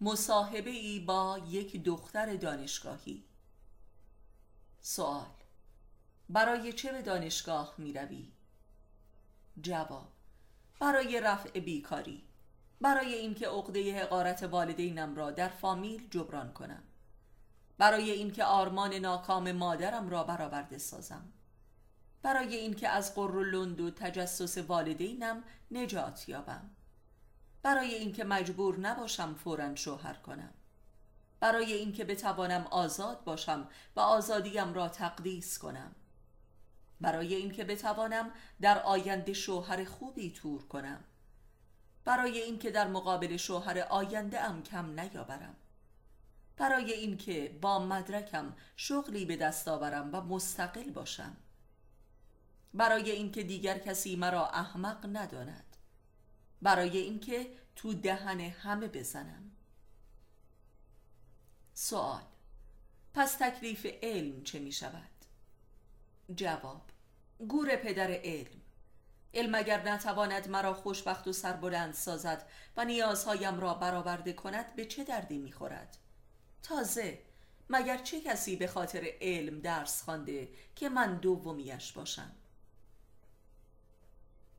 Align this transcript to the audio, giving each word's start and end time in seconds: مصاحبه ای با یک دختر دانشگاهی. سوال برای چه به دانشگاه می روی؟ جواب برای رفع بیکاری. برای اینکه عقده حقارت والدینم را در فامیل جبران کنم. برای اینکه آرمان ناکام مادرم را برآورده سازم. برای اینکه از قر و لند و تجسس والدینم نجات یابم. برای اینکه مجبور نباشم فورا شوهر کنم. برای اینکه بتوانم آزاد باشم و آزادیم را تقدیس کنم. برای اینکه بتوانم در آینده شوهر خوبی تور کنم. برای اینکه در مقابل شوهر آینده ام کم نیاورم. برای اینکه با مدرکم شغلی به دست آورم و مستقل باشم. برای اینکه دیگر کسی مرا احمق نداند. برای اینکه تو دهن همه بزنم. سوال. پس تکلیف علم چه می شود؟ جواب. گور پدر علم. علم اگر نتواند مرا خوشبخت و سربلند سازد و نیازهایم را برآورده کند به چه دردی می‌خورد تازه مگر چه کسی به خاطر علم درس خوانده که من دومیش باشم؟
مصاحبه 0.00 0.70
ای 0.70 1.00
با 1.00 1.40
یک 1.48 1.84
دختر 1.84 2.36
دانشگاهی. 2.36 3.24
سوال 4.80 5.26
برای 6.28 6.72
چه 6.72 6.92
به 6.92 7.02
دانشگاه 7.02 7.74
می 7.78 7.92
روی؟ 7.92 8.32
جواب 9.60 10.08
برای 10.80 11.20
رفع 11.20 11.60
بیکاری. 11.60 12.22
برای 12.80 13.14
اینکه 13.14 13.48
عقده 13.48 14.02
حقارت 14.02 14.42
والدینم 14.42 15.14
را 15.14 15.30
در 15.30 15.48
فامیل 15.48 16.08
جبران 16.10 16.52
کنم. 16.52 16.82
برای 17.78 18.10
اینکه 18.10 18.44
آرمان 18.44 18.94
ناکام 18.94 19.52
مادرم 19.52 20.08
را 20.08 20.24
برآورده 20.24 20.78
سازم. 20.78 21.32
برای 22.22 22.56
اینکه 22.56 22.88
از 22.88 23.14
قر 23.14 23.30
و 23.30 23.44
لند 23.44 23.80
و 23.80 23.90
تجسس 23.90 24.58
والدینم 24.58 25.44
نجات 25.70 26.28
یابم. 26.28 26.70
برای 27.62 27.94
اینکه 27.94 28.24
مجبور 28.24 28.80
نباشم 28.80 29.34
فورا 29.34 29.74
شوهر 29.74 30.14
کنم. 30.14 30.54
برای 31.40 31.72
اینکه 31.72 32.04
بتوانم 32.04 32.66
آزاد 32.70 33.24
باشم 33.24 33.68
و 33.96 34.00
آزادیم 34.00 34.74
را 34.74 34.88
تقدیس 34.88 35.58
کنم. 35.58 35.94
برای 37.00 37.34
اینکه 37.34 37.64
بتوانم 37.64 38.30
در 38.60 38.82
آینده 38.82 39.32
شوهر 39.32 39.84
خوبی 39.84 40.30
تور 40.30 40.66
کنم. 40.66 41.04
برای 42.04 42.38
اینکه 42.38 42.70
در 42.70 42.86
مقابل 42.86 43.36
شوهر 43.36 43.78
آینده 43.78 44.40
ام 44.40 44.62
کم 44.62 45.00
نیاورم. 45.00 45.56
برای 46.56 46.92
اینکه 46.92 47.58
با 47.62 47.78
مدرکم 47.78 48.56
شغلی 48.76 49.24
به 49.24 49.36
دست 49.36 49.68
آورم 49.68 50.14
و 50.14 50.20
مستقل 50.20 50.90
باشم. 50.90 51.36
برای 52.74 53.10
اینکه 53.10 53.42
دیگر 53.42 53.78
کسی 53.78 54.16
مرا 54.16 54.48
احمق 54.48 55.06
نداند. 55.12 55.76
برای 56.62 56.98
اینکه 56.98 57.46
تو 57.76 57.94
دهن 57.94 58.40
همه 58.40 58.88
بزنم. 58.88 59.50
سوال. 61.74 62.22
پس 63.14 63.34
تکلیف 63.34 63.86
علم 64.02 64.42
چه 64.42 64.58
می 64.58 64.72
شود؟ 64.72 65.10
جواب. 66.34 66.82
گور 67.48 67.76
پدر 67.76 68.10
علم. 68.10 68.60
علم 69.34 69.54
اگر 69.54 69.88
نتواند 69.88 70.48
مرا 70.48 70.74
خوشبخت 70.74 71.28
و 71.28 71.32
سربلند 71.32 71.94
سازد 71.94 72.48
و 72.76 72.84
نیازهایم 72.84 73.60
را 73.60 73.74
برآورده 73.74 74.32
کند 74.32 74.76
به 74.76 74.84
چه 74.84 75.04
دردی 75.04 75.38
می‌خورد 75.38 75.96
تازه 76.62 77.18
مگر 77.70 77.98
چه 77.98 78.20
کسی 78.20 78.56
به 78.56 78.66
خاطر 78.66 79.06
علم 79.20 79.60
درس 79.60 80.02
خوانده 80.02 80.48
که 80.76 80.88
من 80.88 81.16
دومیش 81.16 81.92
باشم؟ 81.92 82.32